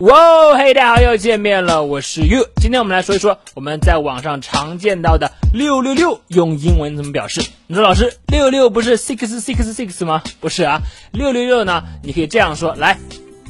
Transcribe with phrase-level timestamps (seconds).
[0.00, 2.48] 哇哦，嘿，大家好，又见面了，我是 You。
[2.56, 7.42] 今天我们来说一说我们在网上常见到的六六六用英文怎么表示。
[7.66, 10.22] 你说老师，六六不是 six six six 吗？
[10.40, 10.80] 不是啊，
[11.12, 12.98] 六六六呢，你可以这样说，来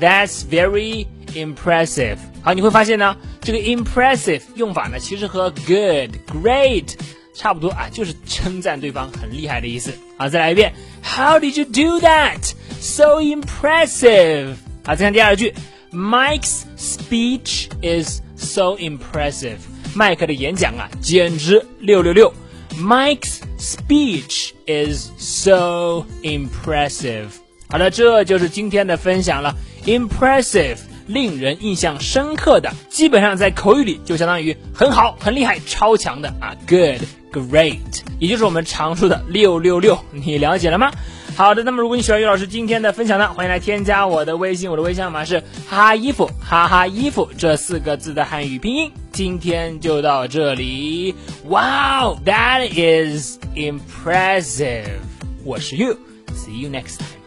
[0.00, 2.18] That's very impressive.
[2.42, 6.94] 好，你会发现呢，这个 impressive 用法呢，其实和 good、great
[7.34, 9.92] 差不多啊，就是称赞对方很厉害的意思。
[10.16, 12.52] 好，再来一遍，How did you do that?
[12.80, 14.54] So impressive.
[14.84, 15.52] 好，再看第二句，
[15.92, 19.58] Mike's speech is so impressive.
[19.94, 22.32] 麦克的演讲啊，简直六六六。
[22.78, 27.28] Mike's speech is so impressive.
[27.68, 29.56] 好了，这就是今天的分享了。
[29.85, 36.55] Impressive，令人印象深刻的，基本上在口语里就相当于很好、很厉害、超强的啊。
[36.67, 37.79] Good，great，
[38.19, 40.91] 也就是我们常说的六六六，你了解了吗？
[41.35, 48.91] 好的，那么如果你喜欢于老师今天的分享呢，欢迎来添加我的微信，我的微信号码是哈哈衣服哈哈衣服这四个字的汉语拼音。
[49.11, 51.15] 今天就到这里
[51.45, 54.99] ，Wow，that is impressive。
[55.43, 57.20] 我是 You，see you next time。